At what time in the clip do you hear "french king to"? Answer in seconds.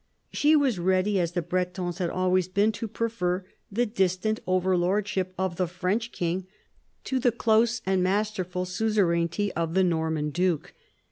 5.67-7.19